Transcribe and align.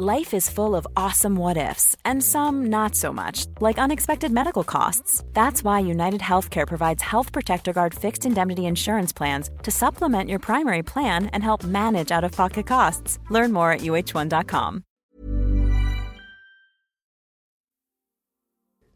Life 0.00 0.32
is 0.32 0.48
full 0.48 0.76
of 0.76 0.86
awesome 0.96 1.34
what 1.34 1.56
ifs, 1.56 1.96
and 2.04 2.22
some 2.22 2.66
not 2.66 2.94
so 2.94 3.12
much, 3.12 3.46
like 3.60 3.78
unexpected 3.78 4.30
medical 4.30 4.62
costs. 4.62 5.24
That's 5.32 5.64
why 5.64 5.80
United 5.80 6.20
Healthcare 6.20 6.68
provides 6.68 7.02
Health 7.02 7.32
Protector 7.32 7.72
Guard 7.72 7.94
fixed 7.94 8.24
indemnity 8.24 8.66
insurance 8.66 9.12
plans 9.12 9.50
to 9.64 9.72
supplement 9.72 10.30
your 10.30 10.38
primary 10.38 10.84
plan 10.84 11.26
and 11.32 11.42
help 11.42 11.64
manage 11.64 12.12
out 12.12 12.22
of 12.22 12.30
pocket 12.30 12.64
costs. 12.64 13.18
Learn 13.30 13.52
more 13.52 13.72
at 13.72 13.80
uh1.com. 13.80 14.84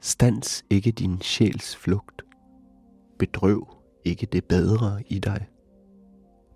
Stans 0.00 0.64
ikke 0.70 0.92
din 0.92 1.20
sjæls 1.20 1.76
flugt. 1.76 2.22
Bedrøv 3.18 3.66
ikke 4.04 4.26
det 4.26 4.44
bedre 4.44 5.02
i 5.06 5.18
dig. 5.18 5.46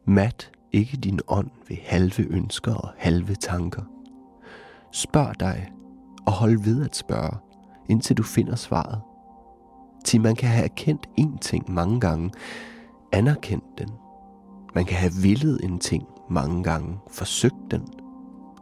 Mat 0.04 0.50
ikke 0.72 0.96
din 0.96 1.20
ånd 1.28 1.50
ved 1.68 1.76
halve 1.82 2.26
ønsker 2.30 2.74
og 2.74 2.90
halve 2.96 3.34
tanker. 3.34 3.95
Spørg 4.96 5.40
dig, 5.40 5.72
og 6.26 6.32
hold 6.32 6.64
ved 6.64 6.84
at 6.84 6.96
spørge, 6.96 7.36
indtil 7.88 8.16
du 8.16 8.22
finder 8.22 8.56
svaret. 8.56 9.00
Til 10.04 10.20
man 10.20 10.36
kan 10.36 10.48
have 10.48 10.64
erkendt 10.64 11.06
én 11.20 11.38
ting 11.38 11.70
mange 11.72 12.00
gange, 12.00 12.30
anerkendt 13.12 13.64
den. 13.78 13.88
Man 14.74 14.84
kan 14.84 14.96
have 14.96 15.12
villet 15.22 15.64
en 15.64 15.78
ting 15.78 16.04
mange 16.30 16.62
gange, 16.62 16.98
forsøgt 17.10 17.70
den. 17.70 17.82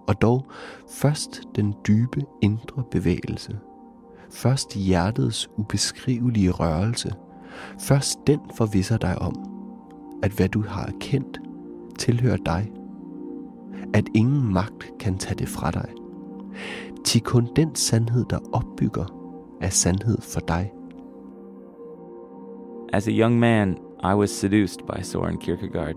Og 0.09 0.23
dog 0.23 0.47
først 0.91 1.43
den 1.57 1.75
dybe 1.87 2.23
indre 2.43 2.83
bevægelse. 2.91 3.59
Først 4.31 4.77
hjertets 4.77 5.49
ubeskrivelige 5.57 6.51
rørelse. 6.51 7.13
Først 7.81 8.19
den 8.27 8.41
forvisser 8.55 8.97
dig 8.97 9.19
om, 9.23 9.35
at 10.23 10.33
hvad 10.33 10.49
du 10.49 10.63
har 10.63 10.87
erkendt, 10.87 11.41
tilhører 11.99 12.37
dig. 12.47 12.73
At 13.93 14.05
ingen 14.15 14.53
magt 14.53 14.99
kan 15.01 15.19
tage 15.19 15.35
det 15.35 15.49
fra 15.49 15.71
dig. 15.71 16.04
Kun 17.25 17.49
den 17.57 17.75
sandhed, 17.75 18.25
der 18.31 18.39
opbygger, 18.53 19.07
er 19.63 19.69
sandhed 19.69 20.23
for 20.23 20.41
dig. 20.41 20.73
As 22.93 23.09
a 23.09 23.13
young 23.13 23.41
man, 23.41 23.79
I 24.01 24.15
was 24.15 24.31
seduced 24.31 24.87
by 24.87 25.03
Soren 25.03 25.39
Kierkegaard. 25.39 25.97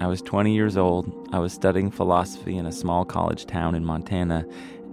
I 0.00 0.06
was 0.06 0.22
20 0.22 0.54
years 0.54 0.76
old. 0.76 1.28
I 1.32 1.38
was 1.38 1.52
studying 1.52 1.90
philosophy 1.90 2.56
in 2.56 2.66
a 2.66 2.72
small 2.72 3.04
college 3.04 3.46
town 3.46 3.74
in 3.74 3.84
Montana, 3.84 4.44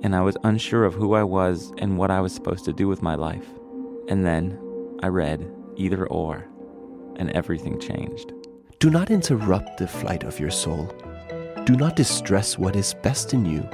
and 0.02 0.16
I 0.16 0.22
was 0.22 0.38
unsure 0.44 0.86
of 0.86 0.96
who 0.96 1.14
I 1.14 1.24
was 1.24 1.72
and 1.78 1.98
what 1.98 2.10
I 2.10 2.22
was 2.22 2.34
supposed 2.34 2.66
to 2.66 2.74
do 2.74 2.88
with 2.88 3.02
my 3.02 3.16
life. 3.16 3.48
And 4.10 4.26
then 4.26 4.58
I 5.04 5.08
read 5.08 5.46
Either 5.78 6.08
Or, 6.08 6.48
and 7.18 7.30
everything 7.32 7.80
changed. 7.80 8.34
Do 8.80 8.90
not 8.90 9.12
interrupt 9.12 9.78
the 9.78 9.88
flight 9.88 10.24
of 10.24 10.40
your 10.40 10.52
soul. 10.52 10.88
Do 11.66 11.76
not 11.76 11.96
distress 11.96 12.58
what 12.58 12.76
is 12.76 12.96
best 13.04 13.34
in 13.34 13.46
you. 13.46 13.68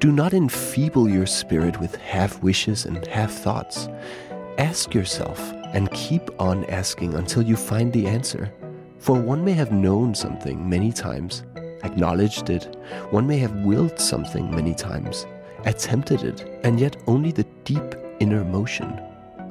Do 0.00 0.12
not 0.12 0.34
enfeeble 0.34 1.08
your 1.08 1.26
spirit 1.26 1.80
with 1.80 1.96
half 1.96 2.42
wishes 2.42 2.84
and 2.84 3.06
half 3.06 3.32
thoughts. 3.32 3.88
Ask 4.58 4.94
yourself 4.94 5.38
and 5.74 5.90
keep 5.92 6.22
on 6.40 6.64
asking 6.66 7.14
until 7.14 7.42
you 7.42 7.56
find 7.56 7.92
the 7.92 8.06
answer. 8.06 8.52
For 8.98 9.20
one 9.20 9.44
may 9.44 9.52
have 9.52 9.72
known 9.72 10.14
something 10.14 10.68
many 10.68 10.92
times, 10.92 11.44
acknowledged 11.82 12.50
it, 12.50 12.76
one 13.10 13.26
may 13.26 13.38
have 13.38 13.64
willed 13.64 14.00
something 14.00 14.50
many 14.50 14.74
times, 14.74 15.26
attempted 15.64 16.22
it, 16.22 16.60
and 16.64 16.80
yet 16.80 16.96
only 17.06 17.32
the 17.32 17.46
deep 17.64 17.94
inner 18.20 18.44
motion, 18.44 19.00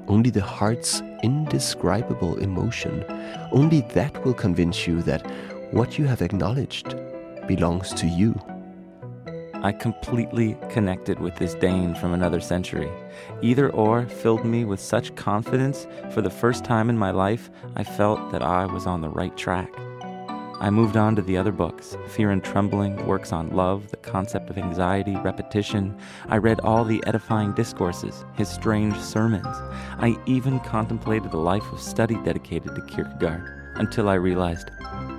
only 0.08 0.30
the 0.30 0.42
heart's 0.42 1.02
indescribable 1.24 2.38
emotion, 2.38 3.06
only 3.52 3.81
that 3.94 4.25
will 4.25 4.34
convince 4.34 4.88
you 4.88 5.02
that 5.04 5.25
what 5.72 5.98
you 5.98 6.06
have 6.06 6.22
acknowledged 6.22 6.96
belongs 7.48 7.94
to 7.94 8.08
you. 8.08 8.40
I 9.66 9.72
completely 9.72 10.56
connected 10.70 11.20
with 11.20 11.38
this 11.38 11.56
Dane 11.56 11.96
from 11.96 12.14
another 12.14 12.40
century. 12.40 12.88
Either 13.42 13.72
or 13.72 14.06
filled 14.06 14.46
me 14.46 14.64
with 14.64 14.80
such 14.80 15.16
confidence 15.16 15.88
for 16.12 16.22
the 16.22 16.30
first 16.30 16.64
time 16.64 16.88
in 16.88 16.96
my 17.00 17.09
life, 17.09 17.50
I 17.75 17.84
felt 17.84 18.31
that 18.31 18.44
I 18.44 18.68
was 18.68 18.86
on 18.86 19.02
the 19.02 19.09
right 19.09 19.36
track. 19.36 19.72
I 20.59 20.70
moved 20.70 20.98
on 20.98 21.16
to 21.16 21.24
the 21.24 21.36
other 21.36 21.52
books 21.52 21.98
Fear 22.09 22.30
and 22.30 22.44
Trembling, 22.44 23.08
works 23.08 23.34
on 23.34 23.56
love, 23.56 23.90
the 23.90 23.98
concept 23.98 24.52
of 24.52 24.59
anxiety, 24.59 25.16
repetition. 25.16 25.98
I 26.30 26.38
read 26.38 26.59
all 26.59 26.86
the 26.86 27.04
edifying 27.08 27.52
discourses, 27.54 28.24
his 28.36 28.50
strange 28.50 28.96
sermons. 29.00 29.58
I 29.98 30.16
even 30.28 30.59
contemplated 30.59 31.34
a 31.34 31.38
life 31.38 31.74
of 31.74 31.81
study 31.81 32.18
dedicated 32.24 32.75
to 32.75 32.81
Kierkegaard 32.84 33.74
until 33.78 34.09
I 34.09 34.14
realized 34.14 34.70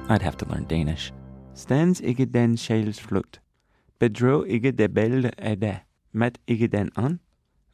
I'd 0.09 0.23
have 0.23 0.37
to 0.37 0.49
learn 0.49 0.67
Danish. 0.69 1.13
Stens 1.53 2.01
ikke 2.01 2.27
den 2.27 2.57
sjælsflugt. 2.57 3.41
Ikke 4.01 4.71
det 4.71 4.99
af 4.99 5.31
er 5.39 5.55
det. 5.55 5.79
Mat 6.13 6.39
ikke 6.47 6.67
den. 6.67 6.91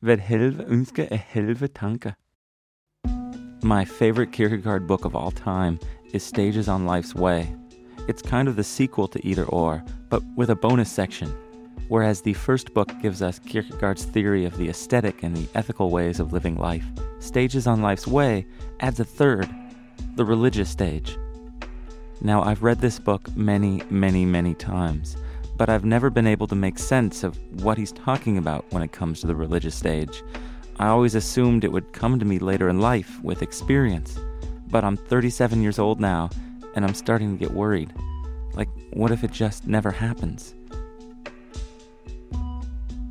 Hvad 0.00 0.16
er 0.16 0.20
helve 0.20 0.64
ønske 0.68 1.12
af 1.12 1.18
helve 1.18 1.66
tanker. 1.66 2.10
My 3.64 3.84
favorite 3.84 4.32
Kierkegaard 4.32 4.86
book 4.88 5.04
of 5.06 5.14
all 5.14 5.30
time 5.30 5.78
is 6.14 6.22
Stages 6.22 6.68
on 6.68 6.86
Life's 6.86 7.14
Way. 7.14 7.46
It's 8.08 8.22
kind 8.22 8.48
of 8.48 8.54
the 8.54 8.64
sequel 8.64 9.08
to 9.08 9.18
Either 9.22 9.44
Or, 9.44 9.82
but 10.10 10.22
with 10.36 10.50
a 10.50 10.56
bonus 10.56 10.88
section. 10.88 11.28
Whereas 11.88 12.22
the 12.22 12.34
first 12.34 12.74
book 12.74 12.92
gives 13.02 13.22
us 13.22 13.38
Kierkegaard's 13.38 14.04
theory 14.04 14.46
of 14.46 14.56
the 14.56 14.68
aesthetic 14.68 15.22
and 15.22 15.36
the 15.36 15.48
ethical 15.54 15.90
ways 15.90 16.20
of 16.20 16.32
living 16.32 16.56
life, 16.56 16.84
Stages 17.20 17.66
on 17.66 17.82
Life's 17.82 18.06
Way 18.06 18.46
adds 18.80 19.00
a 19.00 19.04
third, 19.04 19.48
the 20.16 20.24
religious 20.24 20.70
stage. 20.70 21.18
Now, 22.20 22.42
I've 22.42 22.62
read 22.62 22.80
this 22.80 22.98
book 22.98 23.36
many, 23.36 23.82
many, 23.90 24.24
many 24.24 24.54
times, 24.54 25.16
but 25.56 25.68
I've 25.68 25.84
never 25.84 26.10
been 26.10 26.26
able 26.26 26.46
to 26.48 26.54
make 26.54 26.78
sense 26.78 27.24
of 27.24 27.38
what 27.62 27.78
he's 27.78 27.92
talking 27.92 28.38
about 28.38 28.64
when 28.70 28.82
it 28.82 28.92
comes 28.92 29.20
to 29.20 29.26
the 29.26 29.34
religious 29.34 29.74
stage. 29.74 30.22
I 30.78 30.88
always 30.88 31.14
assumed 31.14 31.64
it 31.64 31.72
would 31.72 31.92
come 31.92 32.18
to 32.18 32.24
me 32.24 32.38
later 32.38 32.68
in 32.68 32.80
life 32.80 33.22
with 33.22 33.42
experience, 33.42 34.18
but 34.68 34.84
I'm 34.84 34.96
37 34.96 35.62
years 35.62 35.78
old 35.78 36.00
now, 36.00 36.30
and 36.74 36.84
I'm 36.84 36.94
starting 36.94 37.32
to 37.32 37.38
get 37.38 37.54
worried. 37.54 37.92
Like, 38.54 38.68
what 38.92 39.10
if 39.10 39.24
it 39.24 39.32
just 39.32 39.66
never 39.66 39.90
happens? 39.90 40.54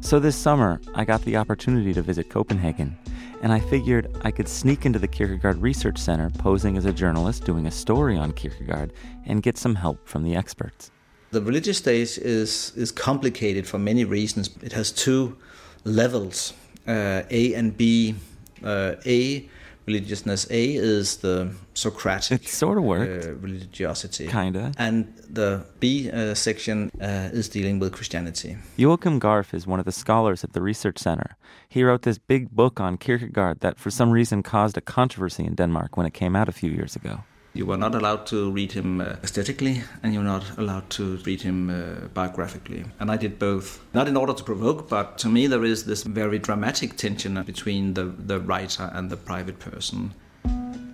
So 0.01 0.19
this 0.19 0.35
summer, 0.35 0.81
I 0.93 1.05
got 1.05 1.21
the 1.21 1.37
opportunity 1.37 1.93
to 1.93 2.01
visit 2.01 2.29
Copenhagen, 2.29 2.97
and 3.41 3.53
I 3.53 3.59
figured 3.59 4.13
I 4.23 4.31
could 4.31 4.47
sneak 4.47 4.85
into 4.85 4.99
the 4.99 5.07
Kierkegaard 5.07 5.57
Research 5.61 5.97
Center 5.97 6.29
posing 6.31 6.75
as 6.77 6.85
a 6.85 6.91
journalist 6.91 7.45
doing 7.45 7.65
a 7.65 7.71
story 7.71 8.17
on 8.17 8.33
Kierkegaard 8.33 8.91
and 9.25 9.41
get 9.41 9.57
some 9.57 9.75
help 9.75 10.05
from 10.07 10.23
the 10.23 10.35
experts. 10.35 10.91
The 11.31 11.41
religious 11.41 11.77
stage 11.77 12.17
is, 12.17 12.73
is 12.75 12.91
complicated 12.91 13.65
for 13.65 13.79
many 13.79 14.03
reasons. 14.03 14.49
It 14.61 14.73
has 14.73 14.91
two 14.91 15.37
levels, 15.85 16.53
uh, 16.87 17.23
A 17.29 17.53
and 17.53 17.75
B. 17.77 18.15
Uh, 18.63 18.95
A 19.05 19.49
religiousness 19.87 20.45
A 20.51 20.75
is 20.75 21.17
the 21.17 21.49
Socratic 21.73 22.43
It 22.43 22.47
sort 22.49 22.77
of 22.77 22.83
worked. 22.83 23.25
uh, 23.25 23.33
religiosity. 23.35 24.27
Kinda. 24.27 24.71
And 24.77 25.05
the 25.29 25.63
B 25.79 26.11
uh, 26.11 26.35
section 26.35 26.91
uh, 27.01 27.29
is 27.33 27.49
dealing 27.49 27.79
with 27.79 27.91
Christianity. 27.93 28.57
Joakim 28.77 29.17
Garff 29.19 29.53
is 29.53 29.65
one 29.65 29.79
of 29.79 29.85
the 29.85 29.91
scholars 29.91 30.43
at 30.43 30.53
the 30.53 30.61
Research 30.61 30.99
Center. 30.99 31.35
He 31.67 31.83
wrote 31.83 32.01
this 32.03 32.19
big 32.19 32.51
book 32.51 32.79
on 32.79 32.97
Kierkegaard 32.97 33.61
that 33.61 33.79
for 33.79 33.89
some 33.89 34.11
reason 34.11 34.43
caused 34.43 34.77
a 34.77 34.81
controversy 34.81 35.45
in 35.45 35.55
Denmark 35.55 35.97
when 35.97 36.05
it 36.05 36.13
came 36.13 36.35
out 36.35 36.49
a 36.49 36.51
few 36.51 36.69
years 36.69 36.95
ago. 36.95 37.23
You 37.53 37.65
were 37.65 37.77
not 37.77 37.95
allowed 37.95 38.25
to 38.27 38.49
read 38.49 38.71
him 38.71 39.01
uh, 39.01 39.15
aesthetically, 39.23 39.83
and 40.01 40.13
you're 40.13 40.23
not 40.23 40.57
allowed 40.57 40.89
to 40.91 41.17
read 41.25 41.41
him 41.41 41.69
uh, 41.69 42.07
biographically. 42.13 42.85
And 42.99 43.11
I 43.11 43.17
did 43.17 43.39
both. 43.39 43.81
Not 43.93 44.07
in 44.07 44.15
order 44.15 44.33
to 44.33 44.43
provoke, 44.43 44.87
but 44.87 45.17
to 45.19 45.27
me, 45.27 45.47
there 45.47 45.65
is 45.65 45.83
this 45.83 46.03
very 46.03 46.39
dramatic 46.39 46.95
tension 46.95 47.41
between 47.43 47.93
the, 47.95 48.05
the 48.05 48.39
writer 48.39 48.89
and 48.93 49.09
the 49.09 49.17
private 49.17 49.59
person. 49.59 50.13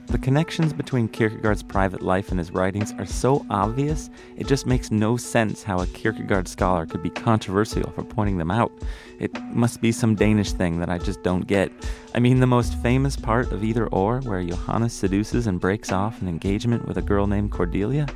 The 0.07 0.17
connections 0.17 0.71
between 0.71 1.09
Kierkegaard's 1.09 1.63
private 1.63 2.01
life 2.01 2.29
and 2.29 2.39
his 2.39 2.51
writings 2.51 2.93
are 2.97 3.05
so 3.05 3.45
obvious, 3.49 4.09
it 4.37 4.47
just 4.47 4.65
makes 4.65 4.89
no 4.89 5.17
sense 5.17 5.63
how 5.63 5.79
a 5.79 5.87
Kierkegaard 5.87 6.47
scholar 6.47 6.85
could 6.85 7.03
be 7.03 7.09
controversial 7.09 7.91
for 7.91 8.05
pointing 8.05 8.37
them 8.37 8.49
out. 8.49 8.71
It 9.19 9.37
must 9.53 9.81
be 9.81 9.91
some 9.91 10.15
Danish 10.15 10.53
thing 10.53 10.79
that 10.79 10.89
I 10.89 10.97
just 10.97 11.23
don't 11.23 11.45
get. 11.45 11.73
I 12.15 12.19
mean, 12.19 12.39
the 12.39 12.47
most 12.47 12.81
famous 12.81 13.17
part 13.17 13.51
of 13.51 13.65
Either 13.65 13.87
Or, 13.87 14.21
where 14.21 14.41
Johannes 14.41 14.93
seduces 14.93 15.45
and 15.45 15.59
breaks 15.59 15.91
off 15.91 16.21
an 16.21 16.29
engagement 16.29 16.87
with 16.87 16.97
a 16.97 17.01
girl 17.01 17.27
named 17.27 17.51
Cordelia? 17.51 18.07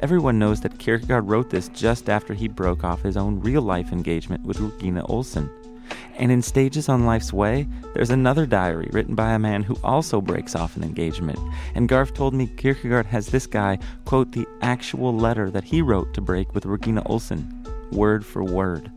Everyone 0.00 0.38
knows 0.38 0.62
that 0.62 0.78
Kierkegaard 0.78 1.28
wrote 1.28 1.50
this 1.50 1.68
just 1.68 2.08
after 2.08 2.32
he 2.32 2.48
broke 2.48 2.82
off 2.82 3.02
his 3.02 3.18
own 3.18 3.40
real 3.40 3.62
life 3.62 3.92
engagement 3.92 4.42
with 4.42 4.58
Regina 4.58 5.04
Olsen. 5.04 5.50
And 6.18 6.32
in 6.32 6.40
Stages 6.40 6.88
on 6.88 7.04
Life's 7.04 7.32
Way, 7.32 7.68
there's 7.94 8.10
another 8.10 8.46
diary 8.46 8.88
written 8.92 9.14
by 9.14 9.32
a 9.32 9.38
man 9.38 9.62
who 9.62 9.76
also 9.84 10.20
breaks 10.20 10.54
off 10.54 10.76
an 10.76 10.82
engagement. 10.82 11.38
And 11.74 11.88
Garff 11.88 12.14
told 12.14 12.32
me 12.32 12.46
Kierkegaard 12.46 13.06
has 13.06 13.26
this 13.26 13.46
guy 13.46 13.78
quote 14.06 14.32
the 14.32 14.46
actual 14.62 15.14
letter 15.14 15.50
that 15.50 15.64
he 15.64 15.82
wrote 15.82 16.14
to 16.14 16.20
break 16.20 16.54
with 16.54 16.64
Regina 16.64 17.02
Olsen, 17.06 17.66
word 17.92 18.24
for 18.24 18.42
word. 18.42 18.90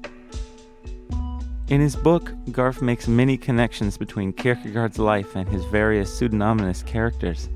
In 1.67 1.81
his 1.81 1.95
book, 1.95 2.33
Garff 2.51 2.81
makes 2.81 3.07
many 3.07 3.37
connections 3.37 3.97
between 3.97 4.33
Kierkegaard's 4.33 4.97
life 4.97 5.35
and 5.35 5.47
his 5.47 5.63
various 5.65 6.11
pseudonymous 6.11 6.81
characters. 6.83 7.49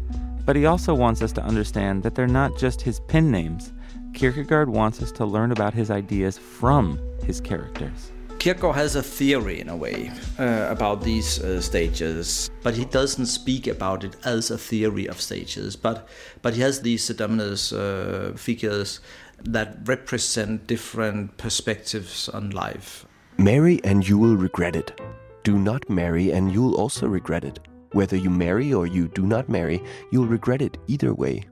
But 0.45 0.55
he 0.55 0.65
also 0.65 0.93
wants 0.93 1.21
us 1.21 1.31
to 1.33 1.43
understand 1.43 2.03
that 2.03 2.15
they're 2.15 2.27
not 2.27 2.57
just 2.57 2.81
his 2.81 2.99
pen 2.99 3.31
names. 3.31 3.71
Kierkegaard 4.13 4.69
wants 4.69 5.01
us 5.01 5.11
to 5.13 5.25
learn 5.25 5.51
about 5.51 5.73
his 5.73 5.89
ideas 5.89 6.37
from 6.37 6.99
his 7.23 7.41
characters. 7.41 8.11
Kierkegaard 8.43 8.75
has 8.75 8.97
a 8.97 9.01
theory 9.01 9.61
in 9.61 9.69
a 9.69 9.77
way 9.77 10.11
uh, 10.37 10.67
about 10.69 11.01
these 11.01 11.39
uh, 11.41 11.61
stages, 11.61 12.51
but 12.61 12.73
he 12.73 12.83
doesn't 12.83 13.27
speak 13.27 13.67
about 13.67 14.03
it 14.03 14.17
as 14.25 14.51
a 14.51 14.57
theory 14.57 15.07
of 15.07 15.21
stages. 15.21 15.77
But 15.77 16.09
but 16.41 16.53
he 16.53 16.59
has 16.59 16.81
these 16.81 17.05
pseudonymous 17.05 17.71
uh, 17.71 18.33
figures 18.35 18.99
that 19.45 19.77
represent 19.85 20.67
different 20.67 21.37
perspectives 21.37 22.27
on 22.27 22.49
life. 22.49 23.05
Marry 23.37 23.79
and 23.85 24.05
you 24.05 24.17
will 24.17 24.35
regret 24.35 24.75
it. 24.75 24.99
Do 25.45 25.57
not 25.57 25.89
marry 25.89 26.33
and 26.33 26.51
you'll 26.51 26.75
also 26.75 27.07
regret 27.07 27.45
it. 27.45 27.59
Whether 27.93 28.17
you 28.17 28.29
marry 28.29 28.73
or 28.73 28.85
you 28.85 29.07
do 29.07 29.25
not 29.25 29.47
marry, 29.47 29.81
you'll 30.11 30.27
regret 30.27 30.61
it 30.61 30.77
either 30.87 31.13
way. 31.13 31.45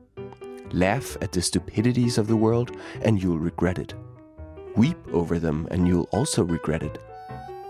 Laugh 0.74 1.16
at 1.22 1.32
the 1.32 1.42
stupidities 1.42 2.18
of 2.18 2.28
the 2.28 2.36
world 2.36 2.76
and 3.02 3.24
you'll 3.24 3.40
regret 3.40 3.80
it. 3.80 3.94
Weep 4.76 4.98
over 5.12 5.40
them 5.40 5.68
and 5.72 5.88
you'll 5.88 6.10
also 6.12 6.44
regret 6.44 6.84
it. 6.84 6.98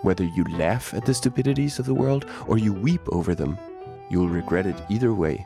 Whether 0.02 0.24
you 0.24 0.44
laugh 0.46 0.94
at 0.94 1.06
the 1.06 1.14
stupidities 1.14 1.80
of 1.80 1.86
the 1.86 1.94
world 1.94 2.26
or 2.48 2.58
you 2.58 2.74
weep 2.74 3.02
over 3.10 3.36
them, 3.36 3.58
you'll 4.10 4.30
regret 4.30 4.66
it 4.66 4.76
either 4.90 5.14
way. 5.14 5.46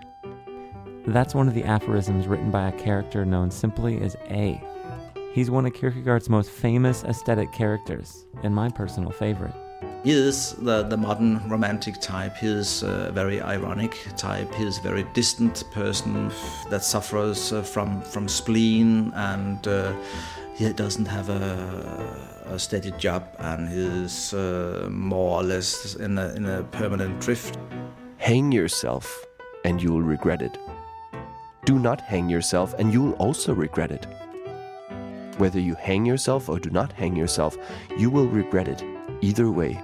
That's 1.07 1.35
one 1.35 1.47
of 1.47 1.53
the 1.53 1.63
aphorisms 1.63 2.27
written 2.27 2.51
by 2.51 2.69
a 2.69 2.71
character 2.71 3.25
known 3.25 3.51
simply 3.51 4.01
as 4.01 4.17
A. 4.29 4.61
He's 5.33 5.51
one 5.51 5.65
of 5.65 5.73
Kierkegaard's 5.73 6.29
most 6.29 6.49
famous 6.49 7.03
aesthetic 7.03 7.51
characters, 7.51 8.25
and 8.41 8.55
my 8.55 8.69
personal 8.69 9.11
favorite. 9.11 9.53
He 10.03 10.11
is 10.11 10.53
the, 10.53 10.83
the 10.83 10.97
modern 10.97 11.47
romantic 11.49 11.99
type. 11.99 12.37
He 12.37 12.47
is 12.47 12.83
a 12.83 13.11
very 13.11 13.41
ironic 13.41 13.97
type. 14.15 14.53
He 14.55 14.63
is 14.63 14.77
a 14.77 14.81
very 14.81 15.03
distant 15.13 15.63
person 15.71 16.31
that 16.69 16.83
suffers 16.83 17.51
uh, 17.51 17.63
from, 17.63 18.01
from 18.01 18.27
spleen 18.27 19.11
and 19.15 19.67
uh, 19.67 19.93
he 20.55 20.71
doesn't 20.71 21.05
have 21.05 21.29
a, 21.29 22.45
a 22.45 22.57
steady 22.57 22.91
job 22.91 23.27
and 23.39 23.67
he's 23.67 24.33
uh, 24.33 24.87
more 24.89 25.41
or 25.41 25.43
less 25.43 25.95
in 25.95 26.17
a, 26.17 26.29
in 26.29 26.45
a 26.45 26.63
permanent 26.63 27.19
drift. 27.19 27.57
Hang 28.17 28.53
yourself 28.53 29.25
and 29.65 29.83
you'll 29.83 30.01
regret 30.01 30.41
it. 30.41 30.57
Do 31.65 31.77
not 31.77 31.99
hang 31.99 32.29
yourself 32.29 32.73
and 32.79 32.93
you'll 32.93 33.13
also 33.13 33.53
regret 33.53 33.91
it. 33.91 34.07
Whether 35.37 35.59
you 35.59 35.75
hang 35.75 36.05
yourself 36.05 36.47
or 36.47 36.57
do 36.57 36.69
not 36.69 36.93
hang 36.93 37.17
yourself, 37.17 37.57
you 37.97 38.09
will 38.09 38.27
regret 38.27 38.69
it 38.69 38.81
either 39.21 39.51
way. 39.51 39.81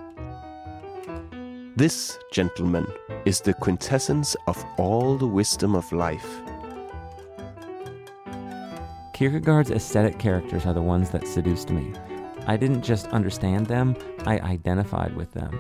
This, 1.76 2.18
gentlemen, 2.32 2.88
is 3.26 3.42
the 3.42 3.54
quintessence 3.54 4.38
of 4.48 4.64
all 4.78 5.18
the 5.18 5.28
wisdom 5.28 5.76
of 5.76 5.92
life. 5.92 6.42
Kierkegaard's 9.22 9.70
aesthetic 9.70 10.18
characters 10.18 10.66
are 10.66 10.74
the 10.74 10.82
ones 10.82 11.12
that 11.12 11.28
seduced 11.28 11.70
me. 11.70 11.94
I 12.48 12.58
didn't 12.58 12.82
just 12.82 13.06
understand 13.10 13.68
them, 13.68 13.96
I 14.26 14.40
identified 14.40 15.16
with 15.16 15.32
them. 15.32 15.52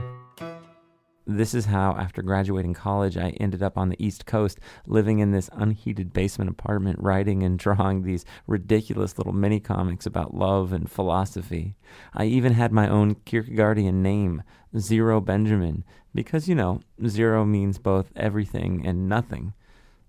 This 1.27 1.53
is 1.53 1.65
how, 1.65 1.91
after 1.91 2.23
graduating 2.23 2.73
college, 2.73 3.17
I 3.17 3.35
ended 3.39 3.61
up 3.61 3.77
on 3.77 3.89
the 3.89 4.03
East 4.03 4.25
Coast, 4.25 4.59
living 4.87 5.19
in 5.19 5.29
this 5.29 5.47
unheated 5.53 6.11
basement 6.11 6.49
apartment, 6.49 6.97
writing 7.03 7.43
and 7.43 7.59
drawing 7.59 8.01
these 8.01 8.25
ridiculous 8.47 9.19
little 9.19 9.31
mini 9.31 9.59
comics 9.59 10.07
about 10.07 10.33
love 10.33 10.73
and 10.73 10.89
philosophy. 10.89 11.75
I 12.15 12.25
even 12.25 12.53
had 12.53 12.71
my 12.71 12.89
own 12.89 13.13
Kierkegaardian 13.13 13.93
name, 13.93 14.41
Zero 14.75 15.21
Benjamin, 15.21 15.83
because, 16.15 16.49
you 16.49 16.55
know, 16.55 16.81
zero 17.05 17.45
means 17.45 17.77
both 17.77 18.11
everything 18.15 18.83
and 18.83 19.07
nothing, 19.07 19.53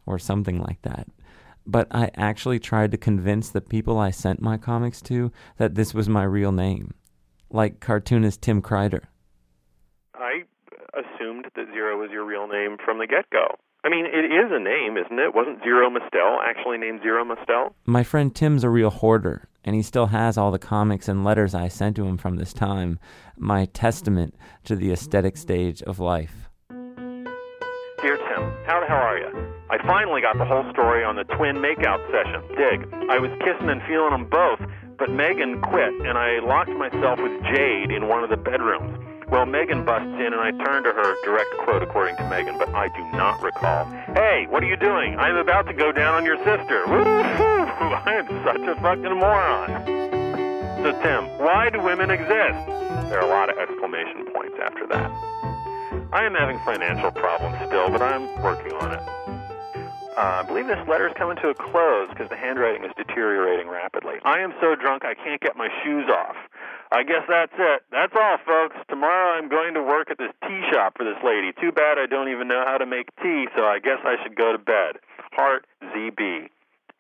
or 0.07 0.19
something 0.19 0.59
like 0.59 0.81
that 0.81 1.07
but 1.67 1.89
I 1.91 2.11
actually 2.17 2.59
tried 2.59 2.91
to 2.93 2.97
convince 2.99 3.51
the 3.51 3.61
people 3.61 3.99
I 3.99 4.11
sent 4.11 4.41
my 4.41 4.57
comics 4.57 5.01
to 5.03 5.33
that 5.59 5.75
this 5.75 5.95
was 5.95 6.09
my 6.09 6.25
real 6.25 6.53
name, 6.53 6.95
like 7.51 7.81
cartoonist 7.81 8.43
Tim 8.43 8.63
Kreider. 8.63 9.03
I 10.15 10.43
assumed 10.95 11.47
that 11.55 11.67
Zero 11.73 11.99
was 11.99 12.11
your 12.11 12.25
real 12.25 12.47
name 12.47 12.77
from 12.85 12.99
the 12.99 13.07
get 13.07 13.29
go. 13.31 13.47
I 13.85 13.89
mean, 13.89 14.07
it 14.07 14.27
is 14.27 14.53
a 14.53 14.61
name, 14.61 14.97
isn't 14.97 15.19
it? 15.19 15.35
Wasn't 15.35 15.61
Zero 15.65 15.91
Mostel 15.91 16.39
actually 16.45 16.79
named 16.79 17.01
Zero 17.03 17.25
Mostel? 17.25 17.75
My 17.85 18.05
friend 18.05 18.33
Tim's 18.33 18.63
a 18.63 18.71
real 18.71 18.91
hoarder, 18.91 19.49
and 19.65 19.75
he 19.75 19.83
still 19.83 20.07
has 20.07 20.39
all 20.39 20.53
the 20.53 20.59
comics 20.59 21.09
and 21.09 21.25
letters 21.25 21.53
I 21.53 21.67
sent 21.67 21.97
to 21.97 22.07
him 22.07 22.17
from 22.17 22.37
this 22.37 22.53
time, 22.53 23.01
my 23.37 23.65
testament 23.67 24.37
to 24.65 24.77
the 24.77 24.93
aesthetic 24.93 25.37
stage 25.37 25.83
of 25.83 25.99
life. 25.99 26.49
Dear 26.71 28.17
Tim, 28.17 28.53
how 28.67 28.79
the 28.81 28.87
hell 28.87 28.99
are 28.99 29.12
you? 29.12 29.12
I 29.73 29.81
finally 29.87 30.21
got 30.21 30.37
the 30.37 30.45
whole 30.45 30.69
story 30.71 31.03
on 31.03 31.17
the 31.17 31.25
twin 31.25 31.57
makeout 31.57 32.05
session. 32.13 32.45
Dig. 32.61 32.85
I 33.09 33.17
was 33.17 33.33
kissing 33.41 33.73
and 33.73 33.81
feeling 33.89 34.13
them 34.13 34.29
both, 34.29 34.61
but 35.01 35.09
Megan 35.09 35.63
quit, 35.63 35.97
and 36.05 36.21
I 36.21 36.45
locked 36.45 36.77
myself 36.77 37.17
with 37.17 37.33
Jade 37.49 37.89
in 37.89 38.07
one 38.07 38.23
of 38.23 38.29
the 38.29 38.37
bedrooms. 38.37 38.93
Well, 39.33 39.47
Megan 39.47 39.87
busts 39.89 40.13
in, 40.21 40.29
and 40.37 40.45
I 40.45 40.53
turn 40.61 40.85
to 40.85 40.93
her, 40.93 41.17
direct 41.25 41.57
quote 41.65 41.83
according 41.83 42.21
to 42.21 42.29
Megan, 42.29 42.59
but 42.59 42.69
I 42.77 42.93
do 42.93 43.01
not 43.17 43.41
recall. 43.41 43.89
Hey, 44.13 44.45
what 44.51 44.63
are 44.63 44.69
you 44.69 44.77
doing? 44.77 45.17
I'm 45.17 45.37
about 45.37 45.65
to 45.69 45.73
go 45.73 45.91
down 45.91 46.21
on 46.21 46.27
your 46.27 46.37
sister. 46.45 46.85
Woo-hoo! 46.85 47.09
I 48.05 48.21
am 48.21 48.29
such 48.45 48.61
a 48.69 48.77
fucking 48.77 49.17
moron. 49.17 49.73
So, 50.85 50.93
Tim, 51.01 51.25
why 51.41 51.71
do 51.73 51.81
women 51.81 52.11
exist? 52.11 52.61
There 53.09 53.25
are 53.25 53.25
a 53.25 53.33
lot 53.33 53.49
of 53.49 53.57
exclamation 53.57 54.29
points 54.37 54.61
after 54.61 54.87
that. 54.89 55.09
I 56.13 56.29
am 56.29 56.35
having 56.35 56.61
financial 56.61 57.11
problems 57.11 57.57
still, 57.65 57.89
but 57.89 58.03
I'm 58.03 58.29
working 58.43 58.73
on 58.75 58.93
it. 58.93 59.22
Uh, 60.17 60.45
I 60.45 60.47
believe 60.47 60.67
this 60.67 60.87
letter 60.87 61.09
is 61.09 61.15
coming 61.17 61.37
to 61.41 61.49
a 61.49 61.55
close 61.55 62.09
because 62.11 62.29
the 62.29 62.37
handwriting 62.37 62.85
is 62.85 62.93
deteriorating 62.97 63.69
rapidly. 63.69 64.17
I 64.25 64.41
am 64.41 64.53
so 64.61 64.75
drunk 64.75 65.05
I 65.05 65.15
can't 65.15 65.41
get 65.41 65.57
my 65.57 65.69
shoes 65.83 66.05
off. 66.13 66.37
I 66.93 67.03
guess 67.03 67.25
that's 67.27 67.55
it. 67.57 67.83
That's 67.91 68.13
all, 68.15 68.37
folks. 68.45 68.77
Tomorrow 68.91 69.39
I'm 69.39 69.49
going 69.49 69.73
to 69.73 69.83
work 69.83 70.11
at 70.11 70.19
this 70.19 70.33
tea 70.47 70.61
shop 70.71 70.99
for 70.99 71.05
this 71.05 71.17
lady. 71.25 71.53
Too 71.59 71.73
bad 71.73 71.97
I 71.99 72.05
don't 72.05 72.29
even 72.29 72.47
know 72.47 72.63
how 72.67 72.77
to 72.77 72.85
make 72.85 73.09
tea, 73.23 73.47
so 73.57 73.65
I 73.65 73.79
guess 73.79 74.01
I 74.05 74.17
should 74.23 74.37
go 74.37 74.53
to 74.53 74.59
bed. 74.59 75.01
Heart 75.33 75.67
ZB. 75.83 76.49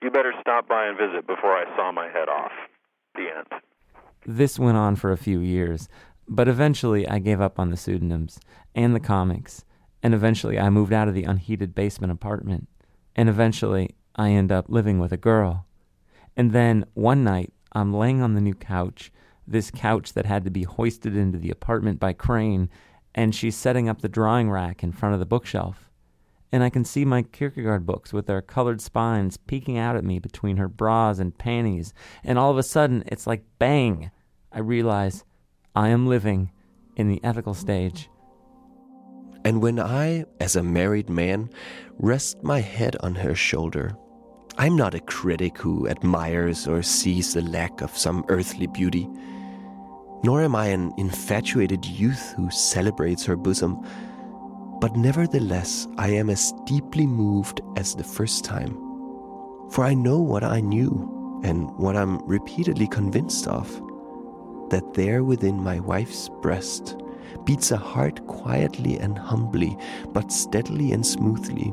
You 0.02 0.10
better 0.10 0.32
stop 0.40 0.66
by 0.66 0.86
and 0.86 0.96
visit 0.96 1.26
before 1.26 1.54
I 1.54 1.64
saw 1.76 1.92
my 1.92 2.08
head 2.08 2.30
off. 2.30 2.52
The 3.14 3.28
end. 3.36 3.62
This 4.24 4.58
went 4.58 4.78
on 4.78 4.96
for 4.96 5.12
a 5.12 5.18
few 5.18 5.40
years, 5.40 5.90
but 6.26 6.48
eventually 6.48 7.06
I 7.06 7.18
gave 7.18 7.42
up 7.42 7.58
on 7.58 7.68
the 7.68 7.76
pseudonyms 7.76 8.40
and 8.74 8.94
the 8.94 9.00
comics, 9.00 9.66
and 10.02 10.14
eventually 10.14 10.58
I 10.58 10.70
moved 10.70 10.94
out 10.94 11.08
of 11.08 11.14
the 11.14 11.24
unheated 11.24 11.74
basement 11.74 12.10
apartment 12.10 12.68
and 13.16 13.28
eventually, 13.28 13.94
I 14.16 14.30
end 14.30 14.52
up 14.52 14.66
living 14.68 14.98
with 14.98 15.12
a 15.12 15.16
girl. 15.16 15.66
And 16.36 16.52
then 16.52 16.84
one 16.94 17.24
night, 17.24 17.52
I'm 17.72 17.92
laying 17.92 18.20
on 18.20 18.34
the 18.34 18.40
new 18.40 18.54
couch, 18.54 19.12
this 19.46 19.70
couch 19.70 20.12
that 20.14 20.26
had 20.26 20.44
to 20.44 20.50
be 20.50 20.62
hoisted 20.62 21.16
into 21.16 21.38
the 21.38 21.50
apartment 21.50 22.00
by 22.00 22.12
crane, 22.12 22.68
and 23.14 23.34
she's 23.34 23.56
setting 23.56 23.88
up 23.88 24.00
the 24.00 24.08
drawing 24.08 24.50
rack 24.50 24.82
in 24.82 24.92
front 24.92 25.14
of 25.14 25.20
the 25.20 25.26
bookshelf. 25.26 25.90
And 26.50 26.62
I 26.62 26.70
can 26.70 26.84
see 26.84 27.04
my 27.04 27.22
Kierkegaard 27.22 27.86
books 27.86 28.12
with 28.12 28.26
their 28.26 28.42
colored 28.42 28.82
spines 28.82 29.38
peeking 29.38 29.78
out 29.78 29.96
at 29.96 30.04
me 30.04 30.18
between 30.18 30.58
her 30.58 30.68
bras 30.68 31.18
and 31.18 31.36
panties. 31.36 31.94
And 32.22 32.38
all 32.38 32.50
of 32.50 32.58
a 32.58 32.62
sudden, 32.62 33.04
it's 33.06 33.26
like 33.26 33.44
bang! 33.58 34.10
I 34.52 34.58
realize 34.58 35.24
I 35.74 35.88
am 35.88 36.06
living 36.06 36.50
in 36.94 37.08
the 37.08 37.24
ethical 37.24 37.54
stage 37.54 38.10
and 39.44 39.60
when 39.60 39.80
I, 39.80 40.24
as 40.40 40.56
a 40.56 40.62
married 40.62 41.10
man, 41.10 41.50
rest 41.98 42.42
my 42.42 42.60
head 42.60 42.96
on 43.00 43.14
her 43.16 43.34
shoulder, 43.34 43.96
I'm 44.58 44.76
not 44.76 44.94
a 44.94 45.00
critic 45.00 45.58
who 45.58 45.88
admires 45.88 46.68
or 46.68 46.82
sees 46.82 47.34
the 47.34 47.42
lack 47.42 47.80
of 47.80 47.96
some 47.96 48.24
earthly 48.28 48.66
beauty, 48.66 49.08
nor 50.22 50.42
am 50.42 50.54
I 50.54 50.66
an 50.66 50.92
infatuated 50.98 51.84
youth 51.84 52.32
who 52.36 52.50
celebrates 52.50 53.24
her 53.24 53.36
bosom, 53.36 53.84
but 54.80 54.94
nevertheless 54.96 55.88
I 55.96 56.10
am 56.10 56.30
as 56.30 56.52
deeply 56.66 57.06
moved 57.06 57.60
as 57.76 57.94
the 57.94 58.04
first 58.04 58.44
time. 58.44 58.74
For 59.70 59.84
I 59.84 59.94
know 59.94 60.18
what 60.18 60.44
I 60.44 60.60
knew, 60.60 61.40
and 61.42 61.70
what 61.76 61.96
I'm 61.96 62.24
repeatedly 62.26 62.86
convinced 62.86 63.48
of 63.48 63.68
that 64.70 64.94
there 64.94 65.24
within 65.24 65.56
my 65.56 65.80
wife's 65.80 66.28
breast 66.40 66.96
beats 67.44 67.70
a 67.70 67.76
heart 67.76 68.26
quietly 68.26 68.98
and 68.98 69.18
humbly, 69.18 69.76
but 70.12 70.32
steadily 70.32 70.92
and 70.92 71.06
smoothly. 71.06 71.72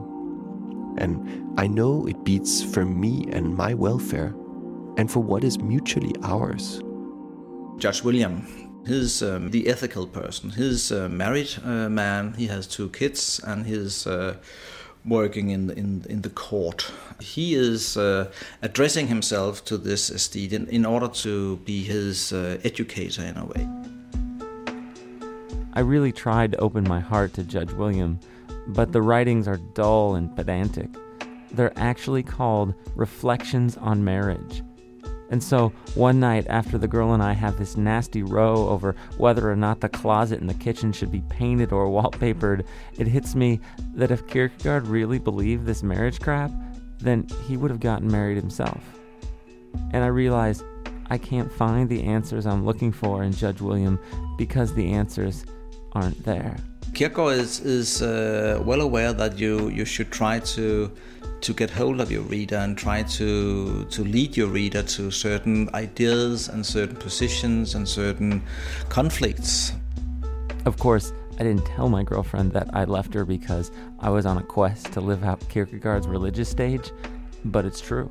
And 0.97 1.59
I 1.59 1.67
know 1.67 2.07
it 2.07 2.23
beats 2.23 2.63
for 2.63 2.85
me 2.85 3.27
and 3.31 3.55
my 3.55 3.73
welfare, 3.73 4.33
and 4.97 5.09
for 5.09 5.21
what 5.21 5.43
is 5.43 5.59
mutually 5.59 6.15
ours. 6.23 6.81
Judge 7.77 8.03
William, 8.03 8.45
he's 8.85 9.23
um, 9.23 9.51
the 9.51 9.67
ethical 9.67 10.05
person. 10.07 10.49
He's 10.49 10.91
a 10.91 11.07
married 11.07 11.51
uh, 11.63 11.89
man. 11.89 12.33
He 12.33 12.47
has 12.47 12.67
two 12.67 12.89
kids, 12.89 13.39
and 13.45 13.65
he's 13.65 14.05
uh, 14.05 14.35
working 15.05 15.51
in 15.51 15.69
in 15.71 16.05
in 16.09 16.21
the 16.21 16.29
court. 16.29 16.91
He 17.21 17.55
is 17.55 17.95
uh, 17.97 18.31
addressing 18.61 19.07
himself 19.07 19.63
to 19.65 19.77
this 19.77 20.09
aesthete 20.09 20.53
in, 20.53 20.67
in 20.67 20.85
order 20.85 21.07
to 21.23 21.57
be 21.57 21.83
his 21.83 22.33
uh, 22.33 22.57
educator 22.63 23.23
in 23.23 23.37
a 23.37 23.45
way. 23.45 23.78
I 25.79 25.81
really 25.83 26.11
tried 26.11 26.51
to 26.51 26.57
open 26.59 26.85
my 26.85 26.99
heart 26.99 27.33
to 27.35 27.43
Judge 27.45 27.71
William, 27.71 28.19
but 28.67 28.91
the 28.91 29.01
writings 29.01 29.47
are 29.47 29.55
dull 29.55 30.15
and 30.15 30.35
pedantic. 30.35 30.89
They're 31.51 31.71
actually 31.79 32.21
called 32.21 32.73
Reflections 32.97 33.77
on 33.77 34.03
Marriage. 34.03 34.61
And 35.29 35.41
so, 35.41 35.69
one 35.95 36.19
night 36.19 36.45
after 36.49 36.77
the 36.77 36.89
girl 36.89 37.13
and 37.13 37.23
I 37.23 37.31
have 37.31 37.57
this 37.57 37.77
nasty 37.77 38.23
row 38.23 38.67
over 38.67 38.93
whether 39.15 39.49
or 39.49 39.55
not 39.55 39.79
the 39.79 39.87
closet 39.87 40.41
in 40.41 40.47
the 40.47 40.53
kitchen 40.53 40.91
should 40.91 41.13
be 41.13 41.23
painted 41.29 41.71
or 41.71 41.87
wallpapered, 41.87 42.65
it 42.97 43.07
hits 43.07 43.33
me 43.33 43.61
that 43.93 44.11
if 44.11 44.27
Kierkegaard 44.27 44.85
really 44.85 45.17
believed 45.17 45.65
this 45.65 45.81
marriage 45.81 46.19
crap, 46.19 46.51
then 46.97 47.25
he 47.47 47.55
would 47.55 47.71
have 47.71 47.79
gotten 47.79 48.11
married 48.11 48.35
himself. 48.35 48.83
And 49.93 50.03
I 50.03 50.07
realize 50.07 50.61
I 51.09 51.17
can't 51.17 51.49
find 51.49 51.87
the 51.87 52.03
answers 52.03 52.45
I'm 52.45 52.65
looking 52.65 52.91
for 52.91 53.23
in 53.23 53.31
Judge 53.31 53.61
William 53.61 53.97
because 54.37 54.73
the 54.73 54.91
answers 54.91 55.45
aren't 55.93 56.23
there. 56.23 56.55
Kierkegaard 56.93 57.37
is, 57.37 57.59
is 57.61 58.01
uh, 58.01 58.61
well 58.65 58.81
aware 58.81 59.13
that 59.13 59.37
you, 59.37 59.69
you 59.69 59.85
should 59.85 60.11
try 60.11 60.39
to 60.39 60.91
to 61.41 61.53
get 61.53 61.69
hold 61.69 62.01
of 62.01 62.11
your 62.11 62.23
reader 62.23 62.57
and 62.57 62.77
try 62.77 63.01
to 63.03 63.85
to 63.85 64.03
lead 64.03 64.35
your 64.35 64.47
reader 64.47 64.83
to 64.83 65.09
certain 65.09 65.69
ideas 65.73 66.49
and 66.49 66.65
certain 66.65 66.97
positions 66.97 67.75
and 67.75 67.87
certain 67.87 68.41
conflicts. 68.89 69.71
Of 70.65 70.77
course, 70.77 71.13
I 71.39 71.43
didn't 71.43 71.65
tell 71.65 71.87
my 71.87 72.03
girlfriend 72.03 72.51
that 72.53 72.69
I 72.73 72.83
left 72.83 73.13
her 73.13 73.23
because 73.23 73.71
I 73.99 74.09
was 74.09 74.25
on 74.25 74.37
a 74.37 74.43
quest 74.43 74.91
to 74.93 75.01
live 75.01 75.23
out 75.23 75.39
Kierkegaard's 75.47 76.07
religious 76.07 76.49
stage, 76.49 76.91
but 77.45 77.63
it's 77.63 77.79
true. 77.79 78.09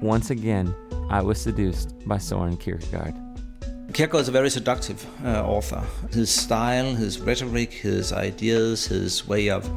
Once 0.00 0.30
again, 0.30 0.74
I 1.10 1.20
was 1.20 1.38
seduced 1.38 2.08
by 2.08 2.16
Soren 2.16 2.56
Kierkegaard. 2.56 3.14
Kierkegaard 3.92 4.22
is 4.22 4.28
a 4.28 4.32
very 4.32 4.50
seductive 4.50 5.04
uh, 5.24 5.44
author. 5.44 5.82
His 6.12 6.30
style, 6.30 6.94
his 6.94 7.18
rhetoric, 7.20 7.72
his 7.72 8.12
ideas, 8.12 8.86
his 8.86 9.26
way 9.26 9.50
of 9.50 9.68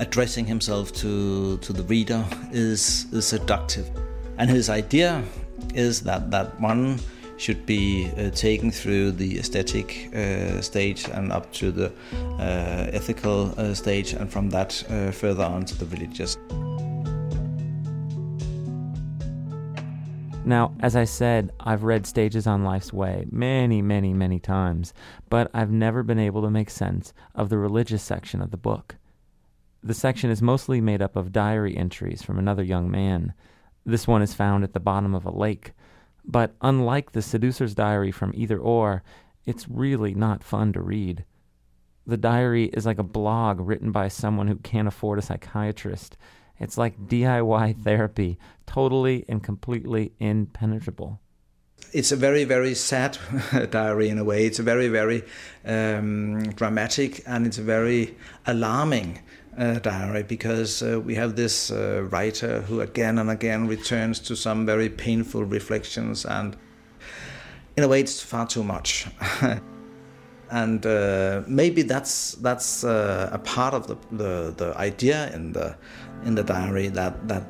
addressing 0.00 0.46
himself 0.46 0.92
to, 0.94 1.58
to 1.58 1.72
the 1.72 1.82
reader 1.84 2.24
is, 2.50 3.06
is 3.12 3.26
seductive. 3.26 3.88
And 4.38 4.50
his 4.50 4.68
idea 4.68 5.22
is 5.74 6.00
that, 6.02 6.30
that 6.30 6.60
one 6.60 6.98
should 7.36 7.64
be 7.66 8.10
uh, 8.16 8.30
taken 8.30 8.70
through 8.70 9.12
the 9.12 9.38
aesthetic 9.38 10.14
uh, 10.14 10.60
stage 10.60 11.08
and 11.08 11.32
up 11.32 11.52
to 11.52 11.70
the 11.70 11.92
uh, 12.38 12.90
ethical 12.92 13.54
uh, 13.56 13.74
stage, 13.74 14.12
and 14.12 14.30
from 14.30 14.50
that 14.50 14.84
uh, 14.90 15.10
further 15.10 15.44
on 15.44 15.64
to 15.64 15.78
the 15.78 15.86
religious. 15.86 16.36
Now, 20.50 20.74
as 20.80 20.96
I 20.96 21.04
said, 21.04 21.52
I've 21.60 21.84
read 21.84 22.08
Stages 22.08 22.44
on 22.44 22.64
Life's 22.64 22.92
Way 22.92 23.24
many, 23.30 23.80
many, 23.82 24.12
many 24.12 24.40
times, 24.40 24.92
but 25.28 25.48
I've 25.54 25.70
never 25.70 26.02
been 26.02 26.18
able 26.18 26.42
to 26.42 26.50
make 26.50 26.70
sense 26.70 27.12
of 27.36 27.50
the 27.50 27.56
religious 27.56 28.02
section 28.02 28.42
of 28.42 28.50
the 28.50 28.56
book. 28.56 28.96
The 29.80 29.94
section 29.94 30.28
is 30.28 30.42
mostly 30.42 30.80
made 30.80 31.00
up 31.02 31.14
of 31.14 31.30
diary 31.30 31.76
entries 31.76 32.20
from 32.20 32.36
another 32.36 32.64
young 32.64 32.90
man. 32.90 33.32
This 33.86 34.08
one 34.08 34.22
is 34.22 34.34
found 34.34 34.64
at 34.64 34.72
the 34.72 34.80
bottom 34.80 35.14
of 35.14 35.24
a 35.24 35.30
lake. 35.30 35.70
But 36.24 36.56
unlike 36.62 37.12
the 37.12 37.22
seducer's 37.22 37.76
diary 37.76 38.10
from 38.10 38.32
either 38.34 38.58
or, 38.58 39.04
it's 39.46 39.68
really 39.68 40.14
not 40.14 40.42
fun 40.42 40.72
to 40.72 40.82
read. 40.82 41.24
The 42.08 42.16
diary 42.16 42.64
is 42.72 42.86
like 42.86 42.98
a 42.98 43.04
blog 43.04 43.60
written 43.60 43.92
by 43.92 44.08
someone 44.08 44.48
who 44.48 44.56
can't 44.56 44.88
afford 44.88 45.20
a 45.20 45.22
psychiatrist. 45.22 46.16
It's 46.60 46.76
like 46.76 47.08
DIY 47.08 47.82
therapy, 47.82 48.38
totally 48.66 49.24
and 49.28 49.42
completely 49.42 50.12
impenetrable. 50.20 51.20
It's 51.92 52.12
a 52.12 52.16
very, 52.16 52.44
very 52.44 52.74
sad 52.74 53.18
diary 53.70 54.10
in 54.10 54.18
a 54.18 54.24
way. 54.24 54.46
It's 54.46 54.58
a 54.58 54.62
very, 54.62 54.88
very 54.88 55.24
um, 55.64 56.42
dramatic 56.50 57.22
and 57.26 57.46
it's 57.46 57.58
a 57.58 57.62
very 57.62 58.14
alarming 58.46 59.20
uh, 59.58 59.78
diary 59.80 60.22
because 60.22 60.82
uh, 60.82 61.00
we 61.00 61.14
have 61.16 61.34
this 61.34 61.70
uh, 61.70 62.06
writer 62.10 62.60
who 62.62 62.80
again 62.80 63.18
and 63.18 63.30
again 63.30 63.66
returns 63.66 64.20
to 64.20 64.36
some 64.36 64.64
very 64.64 64.88
painful 64.88 65.44
reflections, 65.44 66.24
and 66.24 66.56
in 67.76 67.82
a 67.84 67.88
way, 67.88 68.00
it's 68.00 68.22
far 68.22 68.46
too 68.46 68.62
much. 68.62 69.06
and 70.50 70.84
uh, 70.84 71.42
maybe 71.46 71.82
that's 71.82 72.32
that's 72.36 72.84
uh, 72.84 73.30
a 73.32 73.38
part 73.38 73.74
of 73.74 73.86
the, 73.86 73.96
the, 74.10 74.54
the 74.56 74.76
idea 74.76 75.32
in 75.34 75.52
the 75.52 75.76
in 76.24 76.34
the 76.34 76.42
diary 76.42 76.88
that 76.88 77.28
that 77.28 77.44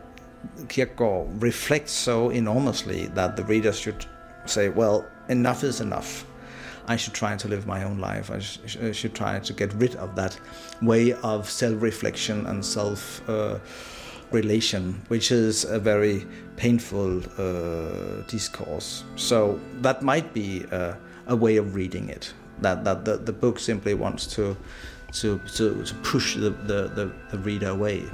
Kierkegaard 0.69 1.43
reflects 1.43 1.93
so 1.93 2.31
enormously 2.31 3.07
that 3.09 3.37
the 3.37 3.45
reader 3.45 3.73
should 3.73 4.07
say, 4.47 4.69
well, 4.69 5.07
enough 5.29 5.65
is 5.65 5.81
enough. 5.81 6.27
I 6.87 6.97
should 6.97 7.15
try 7.15 7.37
to 7.37 7.49
live 7.49 7.67
my 7.67 7.85
own 7.85 7.99
life. 7.99 8.31
I 8.31 8.39
sh- 8.41 8.59
should 8.93 9.15
try 9.15 9.39
to 9.39 9.53
get 9.53 9.73
rid 9.75 9.97
of 9.97 10.17
that 10.17 10.39
way 10.83 11.13
of 11.13 11.49
self 11.49 11.81
reflection 11.83 12.47
and 12.47 12.65
self 12.65 13.29
uh, 13.29 13.59
relation, 14.33 15.01
which 15.09 15.31
is 15.31 15.65
a 15.65 15.79
very 15.79 16.27
painful 16.57 17.23
uh, 17.39 18.23
discourse. 18.27 19.05
So 19.17 19.61
that 19.83 20.03
might 20.03 20.33
be 20.33 20.65
a, 20.71 20.97
a, 21.27 21.37
way 21.37 21.57
of 21.57 21.75
reading 21.75 22.09
it. 22.09 22.33
That, 22.61 22.85
that 22.85 23.05
the, 23.05 23.17
the 23.17 23.33
book 23.33 23.59
simply 23.59 23.95
wants 23.95 24.27
to, 24.35 24.57
to, 25.13 25.39
to, 25.55 25.85
to 25.85 25.95
push 26.03 26.37
the, 26.37 26.51
the, 26.51 26.89
the, 26.89 27.13
the 27.31 27.39
reader 27.39 27.69
away. 27.69 28.05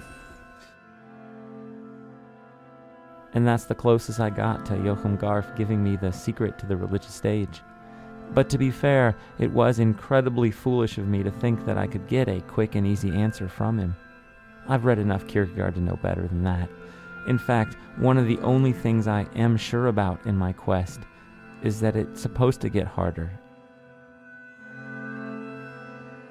And 3.35 3.47
that's 3.47 3.65
the 3.65 3.75
closest 3.75 4.19
I 4.19 4.31
got 4.31 4.65
to 4.67 4.73
Joakim 4.75 5.19
Garff 5.19 5.55
giving 5.57 5.85
me 5.85 5.97
the 5.97 6.11
secret 6.11 6.59
to 6.59 6.67
the 6.67 6.76
religious 6.76 7.15
stage. 7.15 7.61
But 8.33 8.49
to 8.50 8.59
be 8.59 8.71
fair, 8.71 9.15
it 9.38 9.50
was 9.50 9.79
incredibly 9.79 10.50
foolish 10.50 10.99
of 10.99 11.07
me 11.07 11.23
to 11.23 11.31
think 11.31 11.65
that 11.67 11.79
I 11.79 11.87
could 11.87 12.09
get 12.09 12.29
a 12.29 12.41
quick 12.41 12.75
and 12.75 12.87
easy 12.87 13.11
answer 13.11 13.49
from 13.49 13.79
him. 13.79 13.95
I've 14.69 14.85
read 14.85 14.99
enough 14.99 15.26
Kierkegaard 15.29 15.75
to 15.75 15.81
know 15.81 15.97
better 16.03 16.26
than 16.26 16.43
that. 16.45 16.69
In 17.29 17.38
fact, 17.38 17.76
one 17.99 18.19
of 18.19 18.26
the 18.26 18.38
only 18.38 18.73
things 18.73 19.07
I 19.07 19.26
am 19.37 19.57
sure 19.57 19.88
about 19.88 20.25
in 20.26 20.37
my 20.37 20.53
quest 20.53 21.00
is 21.62 21.81
that 21.81 21.97
it's 21.97 22.21
supposed 22.21 22.61
to 22.62 22.69
get 22.69 22.87
harder. 22.87 23.31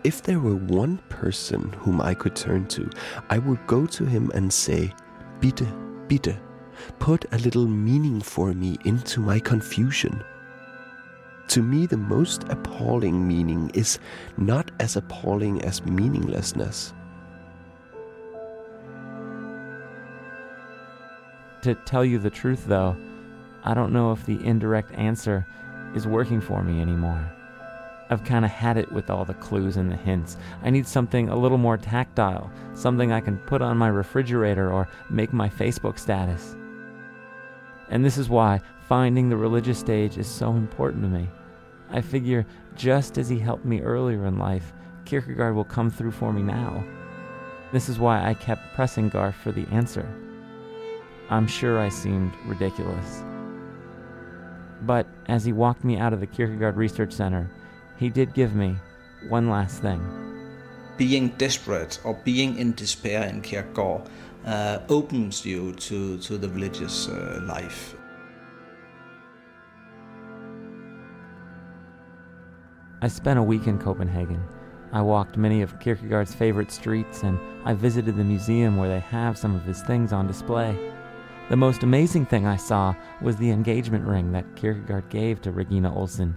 If 0.06 0.22
there 0.22 0.40
were 0.40 0.56
one 0.56 1.00
person 1.10 1.74
whom 1.80 2.00
I 2.00 2.14
could 2.14 2.36
turn 2.36 2.68
to, 2.68 2.88
I 3.32 3.40
would 3.40 3.66
go 3.66 3.88
to 3.88 4.06
him 4.06 4.30
and 4.36 4.54
say, 4.54 4.94
Bitte, 5.40 5.66
bitte, 6.08 6.38
put 7.00 7.26
a 7.34 7.40
little 7.40 7.68
meaning 7.68 8.22
for 8.22 8.54
me 8.54 8.78
into 8.86 9.20
my 9.20 9.40
confusion. 9.40 10.24
To 11.48 11.64
me, 11.64 11.88
the 11.88 11.98
most 11.98 12.44
appalling 12.50 13.28
meaning 13.28 13.72
is 13.74 13.98
not 14.38 14.70
as 14.80 14.96
appalling 14.96 15.64
as 15.64 15.84
meaninglessness. 15.84 16.94
To 21.64 21.74
tell 21.86 22.06
you 22.06 22.20
the 22.20 22.30
truth, 22.30 22.68
though, 22.68 22.96
I 23.64 23.74
don't 23.74 23.92
know 23.92 24.12
if 24.12 24.24
the 24.28 24.38
indirect 24.46 24.92
answer 24.92 25.48
is 25.96 26.06
working 26.06 26.42
for 26.42 26.62
me 26.62 26.80
anymore. 26.80 27.28
I've 28.10 28.24
kind 28.24 28.46
of 28.46 28.52
had 28.52 28.78
it 28.78 28.92
with 28.92 29.10
all 29.10 29.26
the 29.26 29.34
clues 29.36 29.78
and 29.78 29.92
the 29.92 29.96
hints. 29.96 30.38
I 30.64 30.70
need 30.70 30.88
something 30.88 31.30
a 31.30 31.36
little 31.36 31.58
more 31.58 31.78
tactile, 31.78 32.52
something 32.74 33.12
I 33.12 33.20
can 33.20 33.38
put 33.40 33.62
on 33.62 33.78
my 33.78 33.88
refrigerator 33.88 34.72
or 34.72 34.88
make 35.10 35.34
my 35.34 35.50
Facebook 35.50 35.98
status. 35.98 36.56
And 37.90 38.06
this 38.06 38.18
is 38.18 38.30
why 38.30 38.62
finding 38.88 39.30
the 39.30 39.38
religious 39.38 39.80
stage 39.80 40.18
is 40.18 40.28
so 40.28 40.52
important 40.52 41.04
to 41.04 41.10
me. 41.10 41.28
I 41.90 42.02
figure 42.02 42.46
just 42.76 43.18
as 43.18 43.30
he 43.30 43.40
helped 43.40 43.66
me 43.66 43.82
earlier 43.82 44.26
in 44.26 44.38
life, 44.38 44.74
Kierkegaard 45.06 45.56
will 45.56 45.64
come 45.64 45.90
through 45.90 46.12
for 46.12 46.34
me 46.34 46.42
now. 46.42 46.84
This 47.72 47.90
is 47.90 48.00
why 48.00 48.28
I 48.28 48.34
kept 48.36 48.74
pressing 48.76 49.10
Garff 49.10 49.36
for 49.36 49.52
the 49.52 49.68
answer. 49.72 50.08
I'm 51.30 51.48
sure 51.48 51.80
I 51.80 51.90
seemed 51.90 52.34
ridiculous. 52.46 53.24
But 54.82 55.08
as 55.28 55.44
he 55.44 55.54
walked 55.54 55.84
me 55.84 55.98
out 55.98 56.14
of 56.14 56.20
the 56.20 56.28
Kierkegaard 56.28 56.76
Research 56.76 57.12
Center, 57.12 57.50
he 57.98 58.10
did 58.10 58.34
give 58.34 58.56
me 58.56 58.76
one 59.30 59.50
last 59.50 59.82
thing. 59.82 60.02
Being 60.98 61.30
desperate 61.38 62.00
or 62.04 62.14
being 62.24 62.58
in 62.58 62.74
despair 62.74 63.24
in 63.28 63.42
Kierkegaard 63.42 64.04
uh, 64.46 64.80
opens 64.90 65.46
you 65.46 65.74
to, 65.74 66.18
to 66.20 66.38
the 66.38 66.50
religious 66.50 67.08
uh, 67.08 67.42
life. 67.44 67.96
I 73.02 73.08
spent 73.08 73.40
a 73.40 73.44
week 73.44 73.68
in 73.68 73.78
Copenhagen. 73.78 74.44
I 74.92 75.02
walked 75.02 75.38
many 75.38 75.62
of 75.62 75.80
Kierkegaard's 75.80 76.34
favorite 76.34 76.72
streets 76.72 77.24
and 77.24 77.38
I 77.66 77.74
visited 77.74 78.16
the 78.16 78.24
museum 78.24 78.78
where 78.78 78.88
they 78.88 79.02
have 79.02 79.38
some 79.38 79.56
of 79.56 79.64
his 79.64 79.82
things 79.82 80.14
on 80.14 80.28
display. 80.28 80.78
The 81.50 81.58
most 81.58 81.84
amazing 81.84 82.26
thing 82.26 82.48
I 82.48 82.56
saw 82.56 82.96
was 83.22 83.36
the 83.36 83.52
engagement 83.52 84.06
ring 84.06 84.32
that 84.32 84.56
Kierkegaard 84.56 85.10
gave 85.10 85.42
to 85.42 85.52
Regina 85.52 85.94
Olsen. 85.94 86.36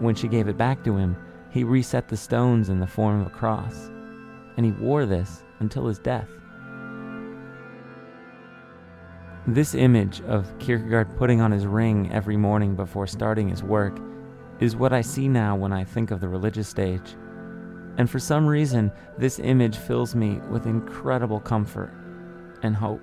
When 0.00 0.14
she 0.14 0.28
gave 0.28 0.48
it 0.48 0.56
back 0.56 0.82
to 0.84 0.96
him, 0.96 1.16
he 1.50 1.62
reset 1.62 2.08
the 2.08 2.16
stones 2.16 2.70
in 2.70 2.80
the 2.80 2.86
form 2.86 3.20
of 3.20 3.26
a 3.26 3.30
cross, 3.30 3.90
and 4.56 4.64
he 4.64 4.72
wore 4.72 5.04
this 5.04 5.44
until 5.60 5.86
his 5.86 5.98
death. 5.98 6.28
This 9.46 9.74
image 9.74 10.22
of 10.22 10.58
Kierkegaard 10.58 11.16
putting 11.16 11.40
on 11.40 11.50
his 11.50 11.66
ring 11.66 12.10
every 12.12 12.36
morning 12.36 12.76
before 12.76 13.06
starting 13.06 13.48
his 13.48 13.62
work 13.62 13.98
is 14.58 14.76
what 14.76 14.92
I 14.92 15.02
see 15.02 15.28
now 15.28 15.54
when 15.54 15.72
I 15.72 15.84
think 15.84 16.10
of 16.10 16.20
the 16.20 16.28
religious 16.28 16.68
stage. 16.68 17.16
And 17.98 18.08
for 18.08 18.18
some 18.18 18.46
reason, 18.46 18.90
this 19.18 19.38
image 19.38 19.76
fills 19.76 20.14
me 20.14 20.40
with 20.50 20.66
incredible 20.66 21.40
comfort 21.40 21.92
and 22.62 22.74
hope. 22.74 23.02